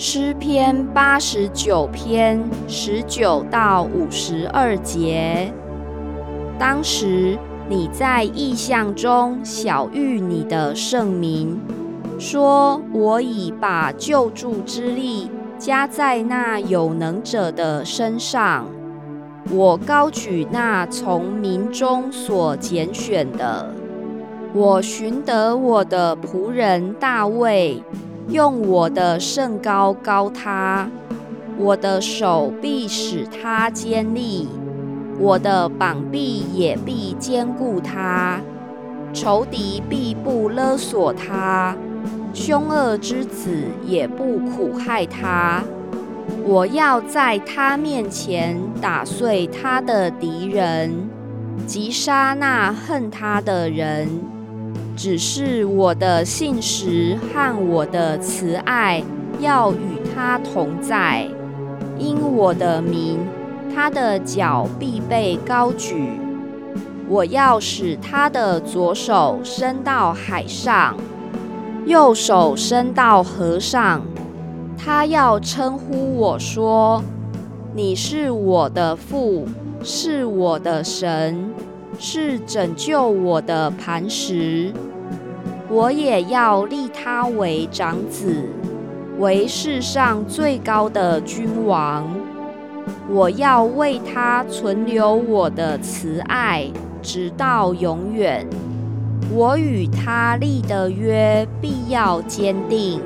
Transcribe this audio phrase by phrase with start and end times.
[0.00, 5.52] 诗篇八十九篇十九到五十二节。
[6.56, 7.36] 当时
[7.68, 11.60] 你在异象中晓谕你的圣名，
[12.16, 15.28] 说：“我已把救助之力
[15.58, 18.66] 加在那有能者的身上。
[19.50, 23.74] 我高举那从民中所拣选的。
[24.54, 27.82] 我寻得我的仆人大卫，
[28.28, 30.88] 用我的圣高高他。
[31.58, 34.48] 我的手臂使他坚立。”
[35.20, 38.40] 我的膀臂也必坚固他，
[39.12, 41.76] 仇敌必不勒索他，
[42.32, 45.64] 凶恶之子也不苦害他。
[46.44, 51.10] 我要在他面前打碎他的敌人，
[51.66, 54.08] 击杀那恨他的人。
[54.98, 59.00] 只是我的信实和我的慈爱
[59.38, 61.24] 要与他同在，
[61.96, 63.20] 因我的名。
[63.72, 66.18] 他的脚必被高举，
[67.08, 70.96] 我要使他的左手伸到海上，
[71.86, 74.02] 右手伸到河上。
[74.76, 77.00] 他要称呼我说
[77.72, 79.46] ：“你是我的父，
[79.84, 81.50] 是我的神，
[82.00, 84.72] 是拯救我的磐石。”
[85.70, 88.48] 我也要立他为长子，
[89.18, 92.08] 为世上最高的君王。
[93.10, 96.66] 我要为他存留我的慈爱，
[97.02, 98.46] 直到永远。
[99.30, 103.02] 我与他立的约必要坚定。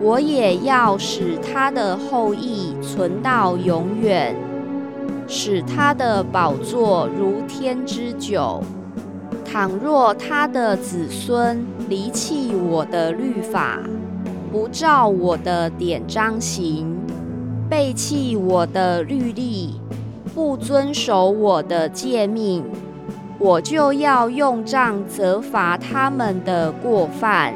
[0.00, 4.36] 我也要使他的后裔存到永远，
[5.26, 8.62] 使他的宝座如天之久。
[9.48, 13.78] 倘若他的子孙离弃我的律法，
[14.52, 16.94] 不照我的典章行。
[17.70, 19.80] 背弃我的律例，
[20.34, 22.64] 不遵守我的诫命，
[23.38, 27.54] 我就要用杖责罚他们的过犯，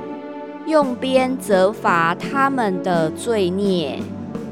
[0.67, 3.99] 用鞭责罚他们的罪孽。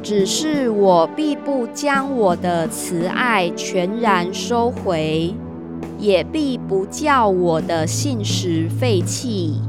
[0.00, 5.34] 只是我必不将我的慈爱全然收回，
[5.98, 9.60] 也必不叫我的信实废弃。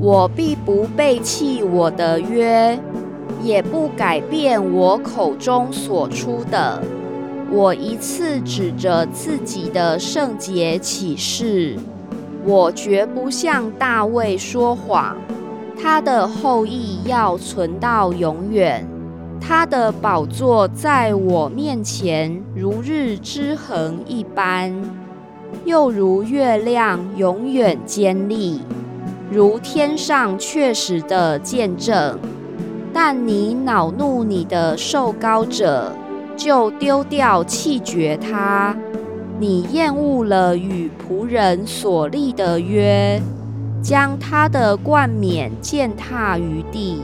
[0.00, 2.78] 我必不背弃我的约。
[3.40, 6.82] 也不改变我口中所出的。
[7.52, 11.76] 我一次指着自己的圣洁起誓，
[12.44, 15.16] 我绝不向大卫说谎。
[15.80, 18.84] 他的后裔要存到永远，
[19.40, 24.74] 他的宝座在我面前如日之恒一般，
[25.64, 28.60] 又如月亮永远坚立，
[29.30, 32.18] 如天上确实的见证。
[32.92, 35.92] 但你恼怒你的受膏者，
[36.36, 38.74] 就丢掉弃绝他；
[39.38, 43.20] 你厌恶了与仆人所立的约，
[43.82, 47.02] 将他的冠冕践踏于地；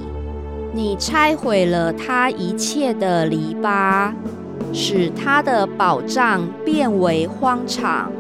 [0.72, 4.12] 你拆毁了他一切的篱笆，
[4.72, 8.11] 使他的宝藏变为荒场。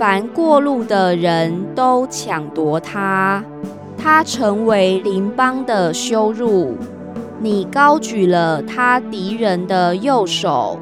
[0.00, 3.44] 凡过路的人都抢夺他，
[3.98, 6.74] 他成为邻邦的羞辱。
[7.38, 10.78] 你高举了他敌人的右手，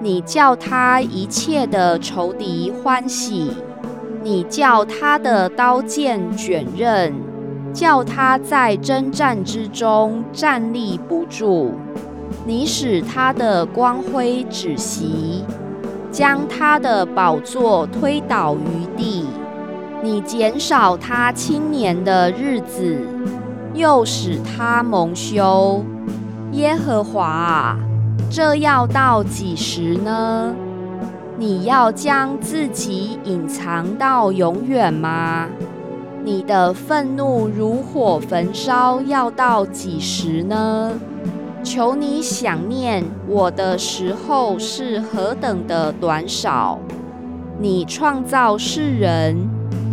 [0.00, 3.52] 你叫他一切的仇敌欢喜，
[4.22, 7.12] 你叫他的刀剑卷刃，
[7.74, 11.72] 叫他在征战之中站立不住。
[12.46, 15.44] 你使他的光辉止息，
[16.16, 19.26] 将他的宝座推倒于地。
[20.02, 22.98] 你减少他青年的日子。
[23.74, 25.84] 又使他蒙羞，
[26.52, 27.76] 耶和华啊，
[28.30, 30.54] 这要到几时呢？
[31.36, 35.46] 你要将自己隐藏到永远吗？
[36.24, 40.92] 你的愤怒如火焚烧，要到几时呢？
[41.66, 46.78] 求你想念我的时候是何等的短少！
[47.58, 49.36] 你创造世人。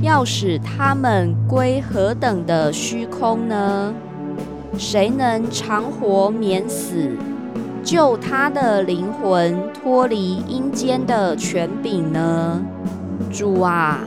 [0.04, 3.92] 要使他们归何等的虚空呢？
[4.78, 7.16] 谁能长活免死，
[7.84, 12.62] 救他的灵魂脱离阴间的权柄呢？
[13.32, 14.02] 主啊，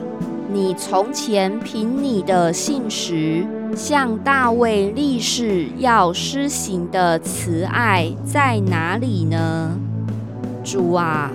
[0.49, 3.45] 你从前凭你的信实
[3.75, 9.77] 向大卫立誓要施行的慈爱在哪里呢？
[10.63, 11.31] 主啊。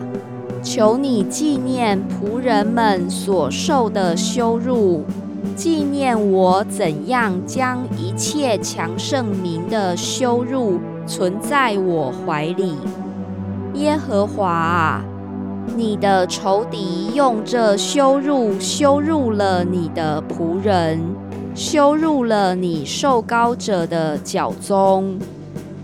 [0.65, 5.03] 求你纪念仆人们所受的羞辱，
[5.57, 12.77] 纪念我怎样将一切强盛民的羞辱存在我怀里。
[13.75, 15.05] 耶和华啊，
[15.77, 21.01] 你的仇敌用这羞辱羞辱了你的仆人，
[21.55, 25.19] 羞辱了你受膏者的脚踪。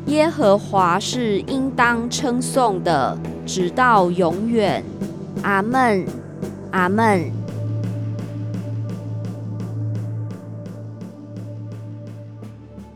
[0.06, 3.16] 耶和华是应当称颂的，
[3.46, 4.82] 直到永远。
[5.42, 6.06] 阿门，
[6.70, 7.37] 阿门。